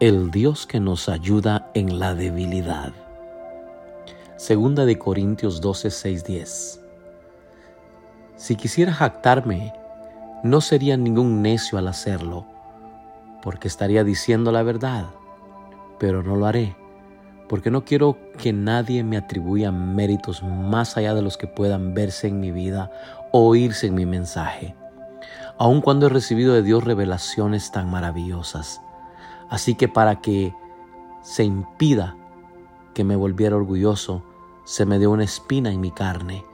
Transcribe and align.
el 0.00 0.32
Dios 0.32 0.66
que 0.66 0.80
nos 0.80 1.08
ayuda 1.08 1.70
en 1.72 2.00
la 2.00 2.16
debilidad. 2.16 2.92
Segunda 4.36 4.84
de 4.86 4.98
Corintios 4.98 5.60
12, 5.60 5.88
6, 5.88 6.24
10. 6.24 6.80
Si 8.34 8.56
quisiera 8.56 8.92
jactarme, 8.92 9.72
no 10.42 10.60
sería 10.60 10.96
ningún 10.96 11.42
necio 11.42 11.78
al 11.78 11.86
hacerlo, 11.86 12.44
porque 13.40 13.68
estaría 13.68 14.02
diciendo 14.02 14.50
la 14.50 14.64
verdad, 14.64 15.06
pero 16.00 16.24
no 16.24 16.34
lo 16.34 16.46
haré, 16.46 16.74
porque 17.48 17.70
no 17.70 17.84
quiero 17.84 18.18
que 18.36 18.52
nadie 18.52 19.04
me 19.04 19.16
atribuya 19.16 19.70
méritos 19.70 20.42
más 20.42 20.96
allá 20.96 21.14
de 21.14 21.22
los 21.22 21.36
que 21.36 21.46
puedan 21.46 21.94
verse 21.94 22.26
en 22.26 22.40
mi 22.40 22.50
vida 22.50 22.90
o 23.30 23.46
oírse 23.46 23.86
en 23.86 23.94
mi 23.94 24.06
mensaje, 24.06 24.74
aun 25.56 25.80
cuando 25.80 26.06
he 26.06 26.10
recibido 26.10 26.52
de 26.52 26.64
Dios 26.64 26.82
revelaciones 26.82 27.70
tan 27.70 27.88
maravillosas. 27.88 28.80
Así 29.48 29.74
que 29.74 29.88
para 29.88 30.20
que 30.20 30.54
se 31.22 31.44
impida 31.44 32.16
que 32.94 33.04
me 33.04 33.16
volviera 33.16 33.56
orgulloso, 33.56 34.22
se 34.64 34.86
me 34.86 34.98
dio 34.98 35.10
una 35.10 35.24
espina 35.24 35.70
en 35.70 35.80
mi 35.80 35.90
carne, 35.90 36.44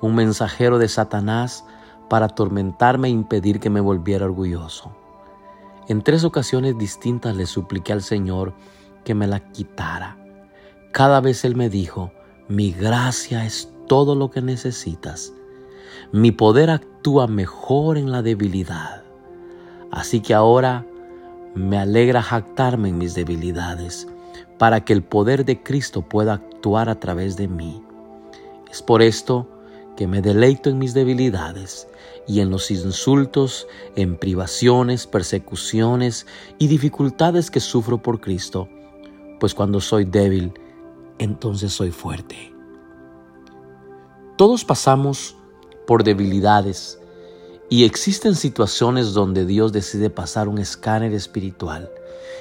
un 0.00 0.14
mensajero 0.14 0.78
de 0.78 0.88
Satanás 0.88 1.64
para 2.08 2.26
atormentarme 2.26 3.08
e 3.08 3.12
impedir 3.12 3.60
que 3.60 3.70
me 3.70 3.80
volviera 3.80 4.24
orgulloso. 4.24 4.92
En 5.88 6.02
tres 6.02 6.24
ocasiones 6.24 6.76
distintas 6.76 7.36
le 7.36 7.46
supliqué 7.46 7.92
al 7.92 8.02
Señor 8.02 8.54
que 9.04 9.14
me 9.14 9.26
la 9.26 9.40
quitara. 9.40 10.16
Cada 10.92 11.20
vez 11.20 11.44
Él 11.44 11.56
me 11.56 11.68
dijo, 11.70 12.12
mi 12.48 12.72
gracia 12.72 13.44
es 13.44 13.72
todo 13.86 14.14
lo 14.14 14.30
que 14.30 14.42
necesitas. 14.42 15.32
Mi 16.12 16.32
poder 16.32 16.70
actúa 16.70 17.26
mejor 17.26 17.98
en 17.98 18.10
la 18.10 18.22
debilidad. 18.22 19.02
Así 19.90 20.20
que 20.20 20.34
ahora 20.34 20.86
me 21.58 21.78
alegra 21.78 22.22
jactarme 22.22 22.88
en 22.88 22.98
mis 22.98 23.14
debilidades, 23.14 24.06
para 24.58 24.84
que 24.84 24.92
el 24.92 25.02
poder 25.02 25.44
de 25.44 25.62
Cristo 25.62 26.02
pueda 26.02 26.34
actuar 26.34 26.88
a 26.88 26.98
través 26.98 27.36
de 27.36 27.48
mí. 27.48 27.82
Es 28.70 28.82
por 28.82 29.02
esto 29.02 29.48
que 29.96 30.06
me 30.06 30.22
deleito 30.22 30.70
en 30.70 30.78
mis 30.78 30.94
debilidades 30.94 31.88
y 32.26 32.40
en 32.40 32.50
los 32.50 32.70
insultos, 32.70 33.66
en 33.96 34.16
privaciones, 34.16 35.06
persecuciones 35.06 36.26
y 36.58 36.68
dificultades 36.68 37.50
que 37.50 37.60
sufro 37.60 38.00
por 38.00 38.20
Cristo, 38.20 38.68
pues 39.40 39.54
cuando 39.54 39.80
soy 39.80 40.04
débil, 40.04 40.52
entonces 41.18 41.72
soy 41.72 41.90
fuerte. 41.90 42.52
Todos 44.36 44.64
pasamos 44.64 45.36
por 45.86 46.04
debilidades 46.04 47.00
y 47.70 47.84
existen 47.84 48.34
situaciones 48.34 49.12
donde 49.12 49.44
Dios 49.44 49.72
decide 49.72 50.08
pasar 50.10 50.48
un 50.48 50.58
escáner 50.58 51.12
espiritual 51.12 51.90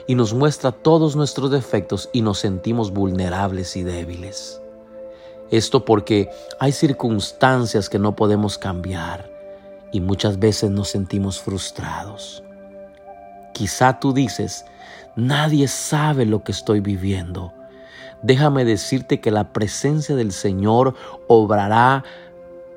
y 0.07 0.15
nos 0.15 0.33
muestra 0.33 0.71
todos 0.71 1.15
nuestros 1.15 1.51
defectos 1.51 2.09
y 2.13 2.21
nos 2.21 2.39
sentimos 2.39 2.91
vulnerables 2.91 3.75
y 3.75 3.83
débiles. 3.83 4.61
Esto 5.51 5.83
porque 5.83 6.29
hay 6.59 6.71
circunstancias 6.71 7.89
que 7.89 7.99
no 7.99 8.15
podemos 8.15 8.57
cambiar 8.57 9.29
y 9.91 9.99
muchas 9.99 10.39
veces 10.39 10.71
nos 10.71 10.89
sentimos 10.89 11.41
frustrados. 11.41 12.43
Quizá 13.53 13.99
tú 13.99 14.13
dices, 14.13 14.65
nadie 15.15 15.67
sabe 15.67 16.25
lo 16.25 16.43
que 16.43 16.51
estoy 16.53 16.79
viviendo. 16.79 17.53
Déjame 18.21 18.65
decirte 18.65 19.19
que 19.19 19.31
la 19.31 19.51
presencia 19.51 20.15
del 20.15 20.31
Señor 20.31 20.95
obrará 21.27 22.03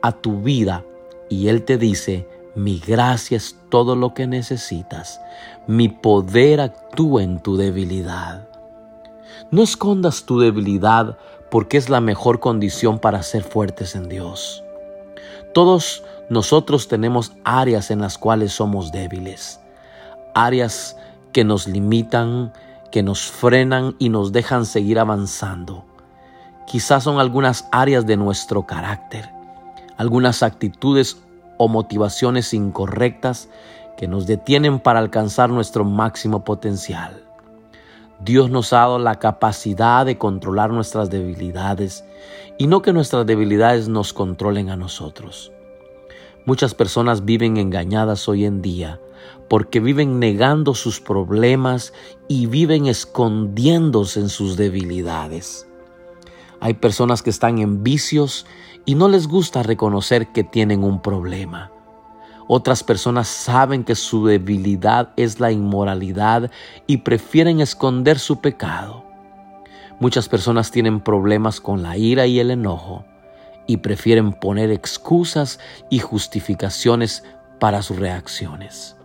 a 0.03 0.13
tu 0.13 0.41
vida 0.41 0.85
y 1.29 1.49
Él 1.49 1.65
te 1.65 1.79
dice, 1.79 2.27
mi 2.55 2.81
gracia 2.81 3.37
es 3.37 3.57
todo 3.69 3.95
lo 3.95 4.13
que 4.15 4.27
necesitas. 4.27 5.21
Mi 5.67 5.89
poder 5.89 6.61
actúa 6.61 7.23
en 7.23 7.41
tu 7.41 7.57
debilidad. 7.57 8.49
No 9.51 9.63
escondas 9.63 10.25
tu 10.25 10.41
debilidad 10.41 11.17
porque 11.51 11.77
es 11.77 11.89
la 11.89 12.01
mejor 12.01 12.41
condición 12.41 12.99
para 12.99 13.23
ser 13.23 13.43
fuertes 13.43 13.95
en 13.95 14.09
Dios. 14.09 14.65
Todos 15.55 16.05
nosotros 16.29 16.89
tenemos 16.89 17.33
áreas 17.45 17.91
en 17.91 18.01
las 18.01 18.19
cuales 18.19 18.53
somos 18.53 18.93
débiles, 18.93 19.61
áreas 20.35 20.97
que 21.33 21.45
nos 21.45 21.67
limitan, 21.67 22.53
que 22.93 23.03
nos 23.03 23.23
frenan 23.23 23.97
y 23.99 24.09
nos 24.09 24.33
dejan 24.33 24.67
seguir 24.67 24.99
avanzando. 24.99 25.85
Quizás 26.67 27.03
son 27.03 27.19
algunas 27.19 27.69
áreas 27.73 28.07
de 28.07 28.17
nuestro 28.17 28.65
carácter, 28.65 29.29
algunas 29.97 30.45
actitudes 30.45 31.17
o 31.63 31.69
motivaciones 31.69 32.55
incorrectas 32.55 33.51
que 33.99 34.09
nos 34.09 34.27
detienen 34.27 34.81
para 34.81 34.99
alcanzar 34.99 35.51
nuestro 35.51 35.85
máximo 35.85 36.43
potencial. 36.43 37.23
Dios 38.19 38.49
nos 38.49 38.73
ha 38.73 38.79
dado 38.79 38.99
la 38.99 39.17
capacidad 39.19 40.07
de 40.07 40.17
controlar 40.17 40.71
nuestras 40.71 41.11
debilidades 41.11 42.03
y 42.57 42.67
no 42.67 42.81
que 42.81 42.95
nuestras 42.95 43.27
debilidades 43.27 43.89
nos 43.89 44.15
controlen 44.15 44.71
a 44.71 44.77
nosotros. 44.77 45.53
Muchas 46.47 46.73
personas 46.75 47.27
viven 47.27 47.59
engañadas 47.59 48.27
hoy 48.27 48.47
en 48.47 48.63
día 48.63 48.99
porque 49.51 49.81
viven 49.81 50.19
negando 50.19 50.73
sus 50.73 50.99
problemas 50.99 51.93
y 52.27 52.47
viven 52.47 52.87
escondiéndose 52.87 54.21
en 54.21 54.31
sus 54.31 54.57
debilidades. 54.57 55.67
Hay 56.59 56.73
personas 56.73 57.23
que 57.23 57.29
están 57.29 57.59
en 57.59 57.83
vicios 57.83 58.47
y 58.85 58.95
no 58.95 59.09
les 59.09 59.27
gusta 59.27 59.63
reconocer 59.63 60.29
que 60.29 60.45
tienen 60.45 60.85
un 60.85 61.01
problema. 61.01 61.71
Otras 62.49 62.83
personas 62.83 63.29
saben 63.29 63.85
que 63.85 63.95
su 63.95 64.27
debilidad 64.27 65.11
es 65.17 65.39
la 65.39 65.53
inmoralidad 65.53 66.51
y 66.89 66.99
prefieren 66.99 67.61
esconder 67.61 68.19
su 68.19 68.41
pecado. 68.41 69.05
Muchas 70.01 70.29
personas 70.29 70.71
tienen 70.71 71.01
problemas 71.01 71.61
con 71.61 71.83
la 71.83 71.97
ira 71.97 72.27
y 72.27 72.41
el 72.41 72.51
enojo 72.51 73.05
y 73.69 73.77
prefieren 73.77 74.33
poner 74.33 74.73
excusas 74.73 75.61
y 75.91 76.01
justificaciones 76.01 77.23
para 77.61 77.83
sus 77.83 77.99
reacciones. 77.99 78.97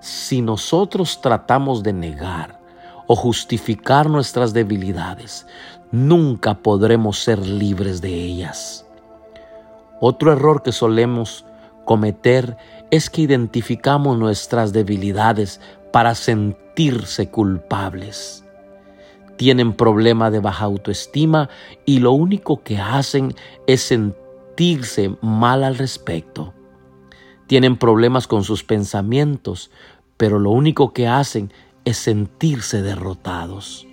Si 0.00 0.42
nosotros 0.42 1.20
tratamos 1.20 1.84
de 1.84 1.92
negar 1.92 2.58
o 3.06 3.14
justificar 3.14 4.10
nuestras 4.10 4.52
debilidades, 4.52 5.46
nunca 5.92 6.54
podremos 6.54 7.20
ser 7.20 7.38
libres 7.46 8.00
de 8.00 8.12
ellas. 8.12 8.86
Otro 10.00 10.32
error 10.32 10.62
que 10.62 10.72
solemos 10.72 11.44
cometer 11.84 12.56
es 12.90 13.10
que 13.10 13.20
identificamos 13.22 14.18
nuestras 14.18 14.72
debilidades 14.72 15.60
para 15.92 16.14
sentirse 16.14 17.30
culpables. 17.30 18.44
Tienen 19.36 19.74
problema 19.74 20.30
de 20.30 20.40
baja 20.40 20.64
autoestima 20.64 21.50
y 21.84 21.98
lo 21.98 22.12
único 22.12 22.62
que 22.62 22.78
hacen 22.78 23.34
es 23.66 23.82
sentirse 23.82 25.16
mal 25.20 25.64
al 25.64 25.76
respecto. 25.76 26.54
Tienen 27.46 27.76
problemas 27.76 28.26
con 28.26 28.44
sus 28.44 28.64
pensamientos, 28.64 29.70
pero 30.16 30.38
lo 30.38 30.50
único 30.50 30.92
que 30.92 31.08
hacen 31.08 31.52
es 31.84 31.96
sentirse 31.98 32.80
derrotados. 32.80 33.86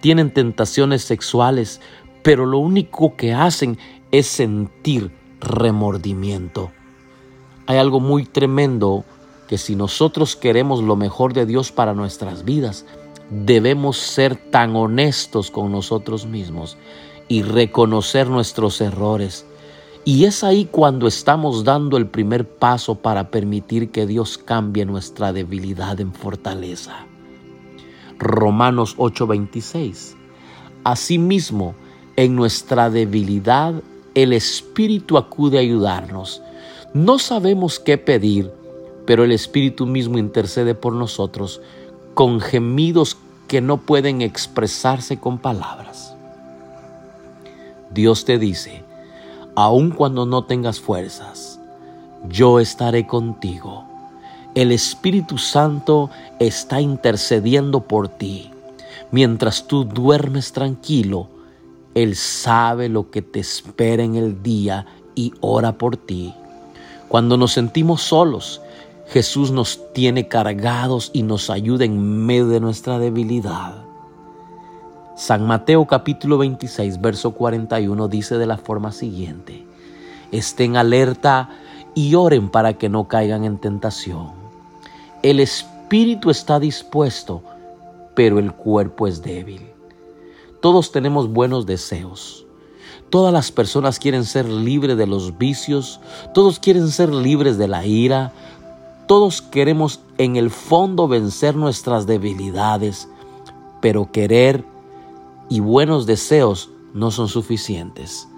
Tienen 0.00 0.32
tentaciones 0.32 1.02
sexuales, 1.02 1.80
pero 2.22 2.46
lo 2.46 2.58
único 2.58 3.16
que 3.16 3.32
hacen 3.32 3.78
es 4.12 4.26
sentir 4.26 5.19
remordimiento. 5.40 6.70
Hay 7.66 7.78
algo 7.78 8.00
muy 8.00 8.24
tremendo 8.24 9.04
que 9.48 9.58
si 9.58 9.74
nosotros 9.74 10.36
queremos 10.36 10.82
lo 10.82 10.96
mejor 10.96 11.32
de 11.32 11.46
Dios 11.46 11.72
para 11.72 11.94
nuestras 11.94 12.44
vidas, 12.44 12.86
debemos 13.30 13.96
ser 13.98 14.36
tan 14.36 14.76
honestos 14.76 15.50
con 15.50 15.72
nosotros 15.72 16.26
mismos 16.26 16.76
y 17.28 17.42
reconocer 17.42 18.28
nuestros 18.28 18.80
errores. 18.80 19.46
Y 20.04 20.24
es 20.24 20.44
ahí 20.44 20.66
cuando 20.70 21.06
estamos 21.06 21.64
dando 21.64 21.96
el 21.96 22.06
primer 22.06 22.48
paso 22.48 22.96
para 22.96 23.30
permitir 23.30 23.90
que 23.90 24.06
Dios 24.06 24.38
cambie 24.38 24.84
nuestra 24.84 25.32
debilidad 25.32 26.00
en 26.00 26.12
fortaleza. 26.12 27.06
Romanos 28.18 28.94
8:26. 28.98 30.16
Asimismo, 30.84 31.74
en 32.16 32.36
nuestra 32.36 32.90
debilidad 32.90 33.74
el 34.14 34.32
Espíritu 34.32 35.16
acude 35.18 35.58
a 35.58 35.60
ayudarnos. 35.60 36.42
No 36.94 37.18
sabemos 37.18 37.78
qué 37.78 37.98
pedir, 37.98 38.50
pero 39.06 39.24
el 39.24 39.32
Espíritu 39.32 39.86
mismo 39.86 40.18
intercede 40.18 40.74
por 40.74 40.92
nosotros 40.92 41.60
con 42.14 42.40
gemidos 42.40 43.16
que 43.48 43.60
no 43.60 43.78
pueden 43.78 44.22
expresarse 44.22 45.18
con 45.18 45.38
palabras. 45.38 46.14
Dios 47.92 48.24
te 48.24 48.38
dice, 48.38 48.84
aun 49.56 49.90
cuando 49.90 50.26
no 50.26 50.44
tengas 50.44 50.80
fuerzas, 50.80 51.58
yo 52.28 52.60
estaré 52.60 53.06
contigo. 53.06 53.84
El 54.54 54.72
Espíritu 54.72 55.38
Santo 55.38 56.10
está 56.38 56.80
intercediendo 56.80 57.80
por 57.80 58.08
ti. 58.08 58.50
Mientras 59.10 59.66
tú 59.66 59.84
duermes 59.84 60.52
tranquilo, 60.52 61.28
él 61.94 62.14
sabe 62.14 62.88
lo 62.88 63.10
que 63.10 63.22
te 63.22 63.40
espera 63.40 64.02
en 64.02 64.14
el 64.14 64.42
día 64.42 64.86
y 65.14 65.32
ora 65.40 65.76
por 65.76 65.96
ti. 65.96 66.34
Cuando 67.08 67.36
nos 67.36 67.52
sentimos 67.52 68.02
solos, 68.02 68.60
Jesús 69.08 69.50
nos 69.50 69.92
tiene 69.92 70.28
cargados 70.28 71.10
y 71.12 71.24
nos 71.24 71.50
ayuda 71.50 71.84
en 71.84 72.26
medio 72.26 72.46
de 72.46 72.60
nuestra 72.60 72.98
debilidad. 73.00 73.84
San 75.16 75.46
Mateo 75.46 75.84
capítulo 75.86 76.38
26, 76.38 77.00
verso 77.00 77.32
41 77.32 78.08
dice 78.08 78.38
de 78.38 78.46
la 78.46 78.56
forma 78.56 78.92
siguiente, 78.92 79.66
estén 80.30 80.76
alerta 80.76 81.50
y 81.94 82.14
oren 82.14 82.48
para 82.48 82.74
que 82.74 82.88
no 82.88 83.08
caigan 83.08 83.44
en 83.44 83.58
tentación. 83.58 84.30
El 85.22 85.40
espíritu 85.40 86.30
está 86.30 86.60
dispuesto, 86.60 87.42
pero 88.14 88.38
el 88.38 88.52
cuerpo 88.52 89.08
es 89.08 89.20
débil. 89.20 89.70
Todos 90.60 90.92
tenemos 90.92 91.32
buenos 91.32 91.64
deseos. 91.64 92.44
Todas 93.08 93.32
las 93.32 93.50
personas 93.50 93.98
quieren 93.98 94.24
ser 94.24 94.48
libres 94.48 94.96
de 94.96 95.06
los 95.06 95.38
vicios, 95.38 96.00
todos 96.34 96.60
quieren 96.60 96.88
ser 96.88 97.12
libres 97.12 97.58
de 97.58 97.66
la 97.66 97.84
ira, 97.86 98.32
todos 99.08 99.42
queremos 99.42 100.00
en 100.18 100.36
el 100.36 100.50
fondo 100.50 101.08
vencer 101.08 101.56
nuestras 101.56 102.06
debilidades, 102.06 103.08
pero 103.80 104.12
querer 104.12 104.64
y 105.48 105.60
buenos 105.60 106.06
deseos 106.06 106.70
no 106.94 107.10
son 107.10 107.28
suficientes. 107.28 108.28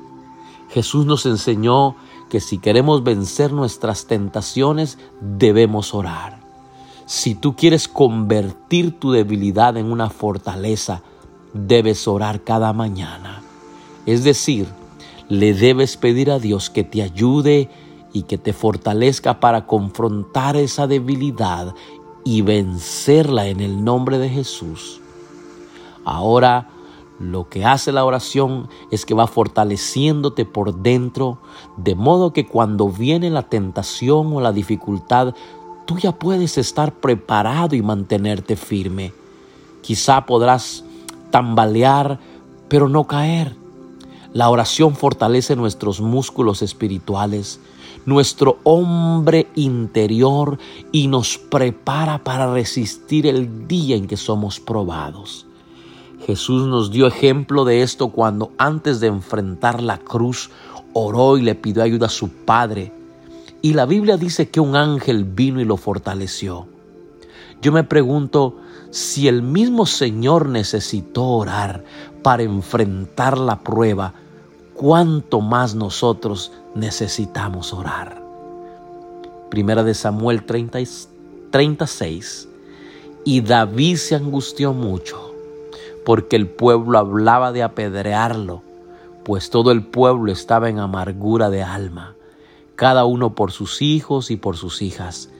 Jesús 0.71 1.05
nos 1.05 1.27
enseñó 1.27 1.97
que 2.31 2.41
si 2.41 2.57
queremos 2.57 3.05
vencer 3.05 3.53
nuestras 3.53 4.07
tentaciones, 4.07 4.97
debemos 5.21 5.93
orar. 5.93 6.41
Si 7.05 7.35
tú 7.35 7.57
quieres 7.57 7.89
convertir 7.89 8.99
tu 8.99 9.11
debilidad 9.11 9.77
en 9.77 9.93
una 9.93 10.09
fortaleza, 10.09 11.03
debes 11.53 12.07
orar 12.09 12.43
cada 12.43 12.73
mañana. 12.73 13.43
Es 14.07 14.25
decir, 14.25 14.67
le 15.29 15.55
debes 15.55 15.97
pedir 15.97 16.31
a 16.31 16.39
Dios 16.39 16.71
que 16.71 16.85
te 16.85 17.03
ayude 17.03 17.69
y 18.13 18.23
que 18.23 18.39
te 18.39 18.53
fortalezca 18.53 19.41
para 19.41 19.67
confrontar 19.67 20.57
esa 20.57 20.87
debilidad 20.87 21.75
y 22.25 22.43
vencerla 22.43 23.47
en 23.47 23.61
el 23.61 23.85
nombre 23.85 24.19
de 24.19 24.29
Jesús. 24.29 25.01
Ahora 26.05 26.69
lo 27.19 27.49
que 27.49 27.65
hace 27.65 27.93
la 27.93 28.05
oración 28.05 28.69
es 28.91 29.07
que 29.07 29.15
va 29.15 29.27
fortaleciéndote 29.27 30.45
por 30.45 30.83
dentro, 30.83 31.39
de 31.77 31.95
modo 31.95 32.33
que 32.33 32.47
cuando 32.47 32.89
viene 32.89 33.31
la 33.31 33.45
tentación 33.45 34.33
o 34.33 34.41
la 34.41 34.53
dificultad, 34.53 35.35
tú 35.87 35.99
ya 35.99 36.13
puedes 36.13 36.59
estar 36.59 36.93
preparado 36.93 37.77
y 37.77 37.83
mantenerte 37.83 38.57
firme. 38.57 39.13
Quizá 39.83 40.27
podrás 40.27 40.85
tambalear, 41.33 42.21
pero 42.69 42.89
no 42.89 43.09
caer. 43.09 43.57
La 44.33 44.49
oración 44.49 44.95
fortalece 44.95 45.57
nuestros 45.57 46.01
músculos 46.01 46.63
espirituales, 46.63 47.59
nuestro 48.07 48.59
hombre 48.63 49.49
interior 49.57 50.59
y 50.93 51.09
nos 51.09 51.39
prepara 51.39 52.23
para 52.23 52.53
resistir 52.55 53.27
el 53.27 53.67
día 53.67 53.97
en 53.97 54.07
que 54.07 54.17
somos 54.17 54.61
probados. 54.61 55.47
Jesús 56.25 56.69
nos 56.69 56.93
dio 56.93 57.09
ejemplo 57.09 57.65
de 57.65 57.83
esto 57.83 58.09
cuando 58.11 58.53
antes 58.57 59.01
de 59.01 59.09
enfrentar 59.09 59.83
la 59.83 59.99
cruz 59.99 60.51
oró 60.93 61.37
y 61.37 61.43
le 61.43 61.57
pidió 61.57 61.83
ayuda 61.83 62.07
a 62.07 62.11
su 62.11 62.29
Padre. 62.29 62.93
Y 63.61 63.75
la 63.75 63.87
Biblia 63.87 64.17
dice 64.17 64.49
que 64.49 64.61
un 64.61 64.77
ángel 64.77 65.25
vino 65.25 65.61
y 65.61 65.65
lo 65.65 65.77
fortaleció. 65.77 66.67
Yo 67.61 67.73
me 67.73 67.85
pregunto 67.85 68.57
si 68.93 69.27
el 69.27 69.43
mismo 69.43 69.87
Señor 69.87 70.51
necesitó 70.51 71.25
orar 71.25 71.83
para 72.23 72.43
enfrentar 72.43 73.39
la 73.39 73.61
prueba, 73.61 74.13
¿cuánto 74.75 75.41
más 75.41 75.75
nosotros 75.75 76.53
necesitamos 76.75 77.73
orar? 77.73 78.23
Primera 79.49 79.83
de 79.83 79.95
Samuel 79.95 80.45
36. 80.45 82.49
Y 83.25 83.41
David 83.41 83.97
se 83.97 84.15
angustió 84.15 84.75
mucho 84.75 85.33
porque 86.05 86.37
el 86.37 86.47
pueblo 86.47 86.99
hablaba 86.99 87.51
de 87.51 87.63
apedrearlo, 87.63 88.63
pues 89.25 89.49
todo 89.49 89.71
el 89.71 89.87
pueblo 89.87 90.33
estaba 90.33 90.69
en 90.69 90.79
amargura 90.79 91.49
de 91.49 91.63
alma, 91.63 92.15
cada 92.77 93.07
uno 93.07 93.35
por 93.35 93.53
sus 93.53 93.81
hijos 93.81 94.31
y 94.31 94.37
por 94.37 94.59
sus 94.59 94.83
hijas. 94.83 95.31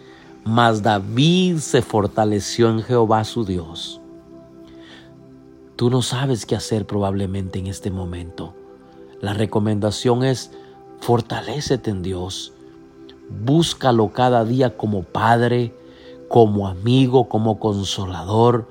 Mas 0.45 0.83
David 0.83 1.59
se 1.59 1.83
fortaleció 1.83 2.71
en 2.71 2.83
Jehová 2.83 3.25
su 3.25 3.45
Dios. 3.45 4.01
Tú 5.77 5.91
no 5.91 6.03
sabes 6.03 6.47
qué 6.47 6.57
hacer 6.57 6.87
probablemente 6.87 7.59
en 7.59 7.67
este 7.67 7.91
momento. 7.91 8.55
La 9.21 9.35
recomendación 9.35 10.25
es, 10.25 10.51
fortalécete 11.01 11.91
en 11.91 12.03
Dios. 12.03 12.53
Búscalo 13.45 14.13
cada 14.13 14.45
día 14.45 14.77
como 14.77 15.03
Padre, 15.03 15.75
como 16.29 16.67
amigo, 16.67 17.29
como 17.29 17.59
consolador, 17.61 18.67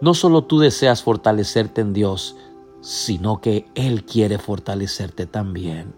no 0.00 0.14
solo 0.14 0.42
tú 0.42 0.58
deseas 0.58 1.02
fortalecerte 1.02 1.80
en 1.80 1.92
Dios, 1.92 2.36
sino 2.80 3.40
que 3.40 3.66
Él 3.74 4.04
quiere 4.04 4.38
fortalecerte 4.38 5.26
también. 5.26 5.94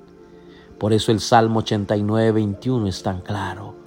Por 0.78 0.92
eso 0.92 1.10
el 1.10 1.20
Salmo 1.20 1.60
89, 1.60 2.32
21 2.32 2.86
es 2.86 3.02
tan 3.02 3.22
claro. 3.22 3.77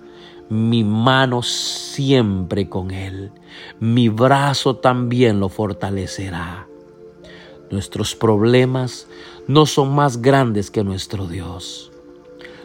Mi 0.52 0.84
mano 0.84 1.44
siempre 1.44 2.68
con 2.68 2.92
Él, 2.92 3.32
mi 3.80 4.10
brazo 4.10 4.76
también 4.76 5.40
lo 5.40 5.48
fortalecerá. 5.48 6.68
Nuestros 7.70 8.16
problemas 8.16 9.08
no 9.48 9.66
son 9.66 9.96
más 9.96 10.22
grandes 10.22 10.70
que 10.70 10.84
nuestro 10.84 11.26
Dios. 11.28 11.94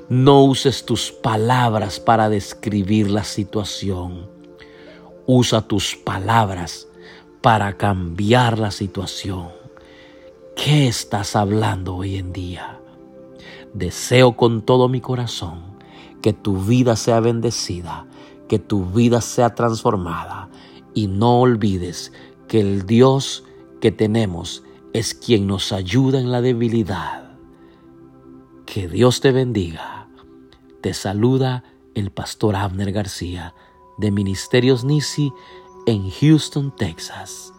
No 0.08 0.42
uses 0.42 0.84
tus 0.84 1.12
palabras 1.12 2.00
para 2.00 2.28
describir 2.28 3.08
la 3.08 3.22
situación. 3.22 4.28
Usa 5.24 5.62
tus 5.62 5.94
palabras 5.94 6.88
para 7.40 7.76
cambiar 7.76 8.58
la 8.58 8.72
situación. 8.72 9.50
¿Qué 10.56 10.88
estás 10.88 11.36
hablando 11.36 11.94
hoy 11.94 12.16
en 12.16 12.32
día? 12.32 12.80
Deseo 13.74 14.36
con 14.36 14.62
todo 14.62 14.88
mi 14.88 15.00
corazón 15.00 15.75
que 16.26 16.32
tu 16.32 16.56
vida 16.56 16.96
sea 16.96 17.20
bendecida, 17.20 18.04
que 18.48 18.58
tu 18.58 18.84
vida 18.84 19.20
sea 19.20 19.54
transformada 19.54 20.50
y 20.92 21.06
no 21.06 21.38
olvides 21.38 22.12
que 22.48 22.60
el 22.60 22.84
Dios 22.84 23.44
que 23.80 23.92
tenemos 23.92 24.64
es 24.92 25.14
quien 25.14 25.46
nos 25.46 25.70
ayuda 25.70 26.18
en 26.18 26.32
la 26.32 26.40
debilidad. 26.40 27.30
Que 28.66 28.88
Dios 28.88 29.20
te 29.20 29.30
bendiga. 29.30 30.08
Te 30.80 30.94
saluda 30.94 31.62
el 31.94 32.10
pastor 32.10 32.56
Abner 32.56 32.90
García 32.90 33.54
de 33.96 34.10
Ministerios 34.10 34.82
Nisi 34.82 35.32
en 35.86 36.10
Houston, 36.10 36.74
Texas. 36.74 37.54